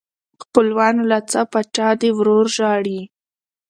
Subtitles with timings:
[0.43, 2.99] خپلوانو لا څه پاچا دې ورور ژاړي.